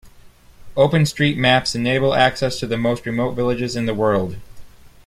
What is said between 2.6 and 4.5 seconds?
the most remote villages in the world.